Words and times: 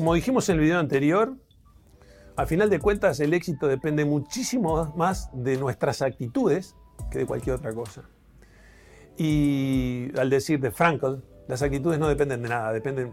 Como 0.00 0.14
dijimos 0.14 0.48
en 0.48 0.54
el 0.54 0.62
video 0.62 0.78
anterior, 0.78 1.36
al 2.34 2.46
final 2.46 2.70
de 2.70 2.78
cuentas 2.80 3.20
el 3.20 3.34
éxito 3.34 3.68
depende 3.68 4.06
muchísimo 4.06 4.94
más 4.96 5.28
de 5.34 5.58
nuestras 5.58 6.00
actitudes 6.00 6.74
que 7.10 7.18
de 7.18 7.26
cualquier 7.26 7.56
otra 7.56 7.74
cosa. 7.74 8.04
Y 9.18 10.10
al 10.18 10.30
decir 10.30 10.58
de 10.58 10.70
Frankl, 10.70 11.16
las 11.48 11.60
actitudes 11.60 11.98
no 11.98 12.08
dependen 12.08 12.40
de 12.40 12.48
nada, 12.48 12.72
dependen 12.72 13.12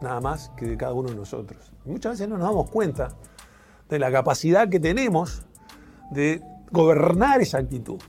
nada 0.00 0.20
más 0.20 0.50
que 0.50 0.66
de 0.66 0.76
cada 0.76 0.92
uno 0.92 1.08
de 1.08 1.16
nosotros. 1.16 1.72
muchas 1.84 2.12
veces 2.12 2.28
no 2.28 2.38
nos 2.38 2.46
damos 2.46 2.70
cuenta 2.70 3.08
de 3.88 3.98
la 3.98 4.12
capacidad 4.12 4.68
que 4.68 4.78
tenemos 4.78 5.42
de 6.12 6.40
gobernar 6.70 7.40
esa 7.40 7.58
actitud. 7.58 8.00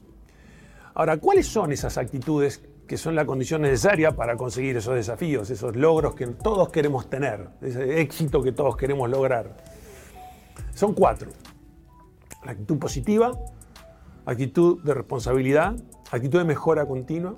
Ahora, 0.94 1.18
¿cuáles 1.18 1.48
son 1.48 1.72
esas 1.72 1.98
actitudes 1.98 2.62
que 2.92 2.98
son 2.98 3.16
la 3.16 3.26
condición 3.26 3.62
necesaria 3.62 4.12
para 4.12 4.36
conseguir 4.36 4.76
esos 4.76 4.96
desafíos, 4.96 5.50
esos 5.50 5.78
logros 5.78 6.14
que 6.14 6.28
todos 6.28 6.68
queremos 6.72 7.10
tener, 7.10 7.48
ese 7.62 8.02
éxito 8.02 8.44
que 8.44 8.52
todos 8.52 8.76
queremos 8.76 9.10
lograr? 9.10 9.56
Son 10.74 10.94
cuatro. 10.94 11.32
La 12.44 12.52
actitud 12.52 12.78
positiva, 12.78 13.32
actitud 14.26 14.84
de 14.84 14.94
responsabilidad, 14.94 15.74
actitud 16.12 16.40
de 16.40 16.44
mejora 16.44 16.86
continua 16.86 17.36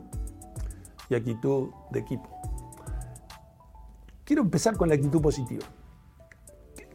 y 1.08 1.14
actitud 1.14 1.70
de 1.92 2.00
equipo. 2.00 2.28
Quiero 4.24 4.42
empezar 4.42 4.76
con 4.76 4.90
la 4.90 4.96
actitud 4.96 5.22
positiva. 5.22 5.68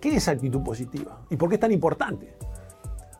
¿Qué 0.01 0.17
es 0.17 0.27
actitud 0.27 0.65
positiva? 0.65 1.21
¿Y 1.31 1.37
por 1.37 1.49
qué 1.49 1.55
es 1.55 1.61
tan 1.61 1.71
importante? 1.71 2.37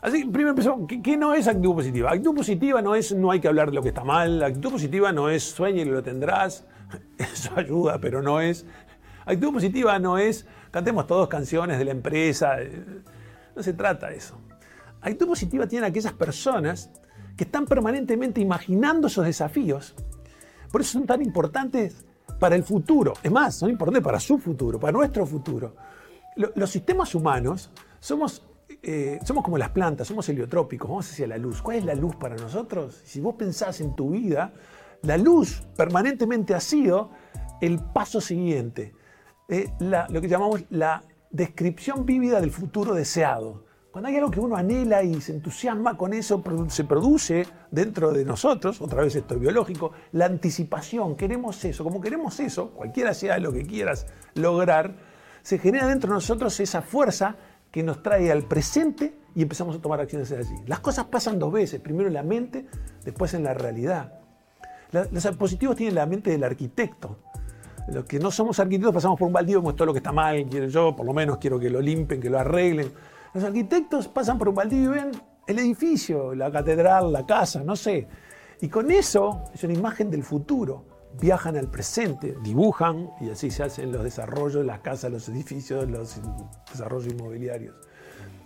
Así, 0.01 0.25
primero 0.25 0.51
empezó, 0.51 0.87
¿qué, 0.87 1.17
no 1.17 1.35
es 1.35 1.49
actitud 1.49 1.75
positiva? 1.75 2.11
Actitud 2.11 2.35
positiva 2.37 2.81
no 2.81 2.95
es 2.95 3.13
no 3.13 3.33
hay 3.33 3.41
que 3.41 3.49
hablar 3.49 3.71
de 3.71 3.75
lo 3.75 3.83
que 3.83 3.89
está 3.89 4.05
mal, 4.05 4.43
actitud 4.43 4.71
positiva 4.71 5.11
no 5.11 5.29
es 5.29 5.43
sueña 5.43 5.83
y 5.83 5.87
lo 5.87 6.03
tendrás, 6.03 6.65
eso 7.19 7.51
ayuda, 7.57 7.99
pero 8.01 8.23
no 8.23 8.41
es. 8.41 8.65
Actitud 9.27 9.53
positiva 9.53 9.99
no 9.99 10.17
es 10.17 10.47
cantemos 10.71 11.07
todos 11.07 11.29
canciones 11.29 11.79
de 11.79 11.85
la 11.85 11.91
empresa, 11.91 12.59
no 13.57 13.63
se 13.63 13.73
trata 13.73 14.09
de 14.09 14.17
eso. 14.17 14.39
Actitud 15.01 15.27
positiva 15.27 15.67
tienen 15.67 15.91
aquellas 15.91 16.13
personas 16.13 16.91
que 17.37 17.45
están 17.45 17.67
permanentemente 17.67 18.41
imaginando 18.41 19.09
esos 19.09 19.25
desafíos, 19.25 19.97
por 20.71 20.81
eso 20.81 20.93
son 20.93 21.07
tan 21.07 21.23
importantes 21.23 22.05
para 22.39 22.55
el 22.55 22.63
futuro, 22.63 23.15
es 23.23 23.33
más, 23.33 23.57
son 23.57 23.71
importantes 23.71 24.05
para 24.05 24.21
su 24.21 24.39
futuro, 24.39 24.79
para 24.79 24.93
nuestro 24.93 25.27
futuro. 25.27 25.75
Los 26.37 26.71
sistemas 26.71 27.17
humanos 27.17 27.71
somos 27.99 28.48
eh, 28.83 29.19
somos 29.25 29.45
como 29.45 29.59
las 29.59 29.71
plantas, 29.71 30.07
somos 30.07 30.29
heliotrópicos, 30.29 30.89
vamos 30.89 31.11
hacia 31.11 31.27
la 31.27 31.37
luz. 31.37 31.63
¿Cuál 31.63 31.79
es 31.79 31.85
la 31.85 31.95
luz 31.95 32.17
para 32.17 32.37
nosotros? 32.37 33.01
Si 33.05 33.21
vos 33.21 33.35
pensás 33.35 33.81
en 33.81 33.95
tu 33.97 34.11
vida, 34.11 34.53
la 35.03 35.17
luz 35.17 35.63
permanentemente 35.77 36.55
ha 36.55 36.61
sido 36.61 37.11
el 37.61 37.81
paso 37.81 38.21
siguiente, 38.21 38.95
eh, 39.49 39.71
lo 39.81 40.21
que 40.21 40.29
llamamos 40.29 40.65
la 40.71 41.03
descripción 41.31 42.07
vívida 42.07 42.41
del 42.41 42.51
futuro 42.51 42.95
deseado. 42.95 43.65
Cuando 43.91 44.11
hay 44.11 44.17
algo 44.17 44.31
que 44.31 44.39
uno 44.39 44.55
anhela 44.55 45.03
y 45.03 45.21
se 45.21 45.33
entusiasma 45.33 45.97
con 45.97 46.13
eso, 46.13 46.43
se 46.69 46.85
produce 46.85 47.47
dentro 47.71 48.13
de 48.13 48.25
nosotros, 48.25 48.81
otra 48.81 49.03
vez 49.03 49.17
esto 49.17 49.35
es 49.35 49.41
biológico, 49.41 49.93
la 50.13 50.27
anticipación, 50.27 51.17
queremos 51.17 51.65
eso, 51.65 51.83
como 51.83 52.01
queremos 52.01 52.39
eso, 52.39 52.71
cualquiera 52.71 53.13
sea 53.15 53.39
lo 53.39 53.53
que 53.53 53.67
quieras 53.67 54.07
lograr, 54.35 54.95
se 55.43 55.59
genera 55.59 55.89
dentro 55.89 56.11
de 56.11 56.15
nosotros 56.15 56.61
esa 56.61 56.83
fuerza 56.83 57.37
que 57.71 57.83
nos 57.83 58.03
trae 58.03 58.31
al 58.31 58.45
presente 58.45 59.15
y 59.35 59.43
empezamos 59.43 59.77
a 59.77 59.81
tomar 59.81 60.01
acciones 60.01 60.33
allí. 60.33 60.55
Las 60.67 60.81
cosas 60.81 61.07
pasan 61.07 61.39
dos 61.39 61.53
veces, 61.53 61.81
primero 61.81 62.09
en 62.09 62.15
la 62.15 62.23
mente, 62.23 62.67
después 63.05 63.35
en 63.35 63.45
la 63.45 63.55
realidad. 63.55 64.21
los 64.93 65.27
positivos 65.37 65.77
tienen 65.77 65.95
la 65.95 66.07
mente 66.07 66.31
del 66.31 66.45
arquitecto. 66.45 67.19
Los 67.89 68.05
que 68.05 68.19
no 68.19 68.31
somos 68.31 68.59
arquitectos 68.61 68.95
pasamos 68.95 69.19
por 69.19 69.27
un 69.27 69.33
baldío, 69.33 69.61
como 69.61 69.75
todo 69.75 69.87
lo 69.87 69.93
que 69.93 69.99
está 69.99 70.13
mal, 70.13 70.47
quiero 70.51 70.67
yo, 70.67 70.95
por 70.95 71.07
lo 71.07 71.15
menos 71.15 71.39
quiero 71.39 71.59
que 71.59 71.71
lo 71.71 71.81
limpen, 71.81 72.21
que 72.21 72.29
lo 72.29 72.39
arreglen. 72.39 72.91
Los 73.33 73.45
arquitectos 73.45 74.09
pasan 74.09 74.39
por 74.39 74.49
un 74.49 74.55
baldío 74.55 74.85
y 74.85 74.89
ven 74.89 75.11
el 75.47 75.59
edificio, 75.59 76.35
la 76.35 76.51
catedral, 76.51 77.13
la 77.13 77.25
casa, 77.25 77.63
no 77.65 77.77
sé. 77.77 78.09
Y 78.61 78.69
con 78.69 78.91
eso 78.91 79.45
es 79.55 79.63
una 79.65 79.73
imagen 79.75 80.11
del 80.11 80.23
futuro 80.23 80.98
viajan 81.21 81.57
al 81.57 81.69
presente, 81.69 82.37
dibujan 82.43 83.11
y 83.21 83.31
así 83.31 83.51
se 83.51 83.63
hacen 83.63 83.93
los 83.93 84.05
desarrollos, 84.05 84.65
las 84.65 84.81
casas, 84.81 85.11
los 85.11 85.29
edificios, 85.29 85.89
los 85.89 86.21
desarrollos 86.71 87.13
inmobiliarios. 87.13 87.75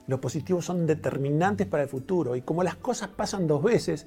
Los 0.07 0.21
positivos 0.21 0.65
son 0.65 0.87
determinantes 0.87 1.67
para 1.67 1.85
el 1.85 1.89
futuro 1.89 2.35
y 2.35 2.43
como 2.43 2.63
las 2.63 2.77
cosas 2.77 3.09
pasan 3.09 3.47
dos 3.47 3.63
veces 3.63 4.07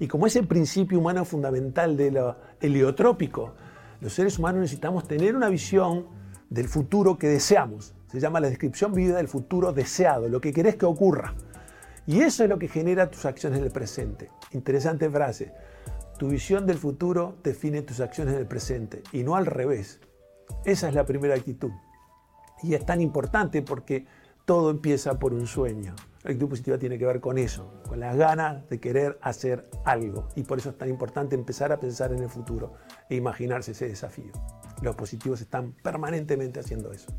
y 0.00 0.08
como 0.08 0.26
ese 0.26 0.42
principio 0.42 0.98
humano 0.98 1.24
fundamental 1.24 1.96
de 1.96 2.10
lo 2.10 2.36
heliotrópico, 2.60 3.54
los 4.00 4.12
seres 4.12 4.38
humanos 4.38 4.60
necesitamos 4.62 5.06
tener 5.06 5.36
una 5.36 5.48
visión 5.48 6.06
del 6.50 6.68
futuro 6.68 7.16
que 7.18 7.28
deseamos. 7.28 7.94
Se 8.08 8.20
llama 8.20 8.40
la 8.40 8.48
descripción 8.48 8.92
vívida 8.92 9.16
del 9.16 9.28
futuro 9.28 9.72
deseado, 9.72 10.28
lo 10.28 10.40
que 10.40 10.52
querés 10.52 10.76
que 10.76 10.86
ocurra. 10.86 11.34
Y 12.06 12.20
eso 12.20 12.44
es 12.44 12.50
lo 12.50 12.58
que 12.58 12.68
genera 12.68 13.10
tus 13.10 13.24
acciones 13.24 13.58
en 13.58 13.64
el 13.64 13.72
presente. 13.72 14.30
Interesante 14.52 15.10
frase. 15.10 15.52
Tu 16.18 16.28
visión 16.28 16.64
del 16.66 16.78
futuro 16.78 17.36
define 17.42 17.82
tus 17.82 18.00
acciones 18.00 18.34
en 18.34 18.40
el 18.40 18.46
presente 18.46 19.02
y 19.12 19.22
no 19.22 19.36
al 19.36 19.44
revés. 19.44 20.00
Esa 20.64 20.88
es 20.88 20.94
la 20.94 21.04
primera 21.04 21.34
actitud. 21.34 21.70
Y 22.62 22.72
es 22.72 22.86
tan 22.86 23.02
importante 23.02 23.60
porque 23.60 24.06
todo 24.46 24.70
empieza 24.70 25.18
por 25.18 25.34
un 25.34 25.46
sueño. 25.46 25.94
La 26.22 26.30
actitud 26.30 26.48
positiva 26.48 26.78
tiene 26.78 26.98
que 26.98 27.04
ver 27.04 27.20
con 27.20 27.36
eso, 27.36 27.82
con 27.86 28.00
las 28.00 28.16
ganas 28.16 28.66
de 28.70 28.80
querer 28.80 29.18
hacer 29.20 29.68
algo. 29.84 30.28
Y 30.36 30.44
por 30.44 30.58
eso 30.58 30.70
es 30.70 30.78
tan 30.78 30.88
importante 30.88 31.34
empezar 31.34 31.70
a 31.70 31.80
pensar 31.80 32.12
en 32.12 32.22
el 32.22 32.30
futuro 32.30 32.72
e 33.10 33.16
imaginarse 33.16 33.72
ese 33.72 33.86
desafío. 33.86 34.32
Los 34.80 34.96
positivos 34.96 35.42
están 35.42 35.72
permanentemente 35.82 36.60
haciendo 36.60 36.92
eso. 36.92 37.12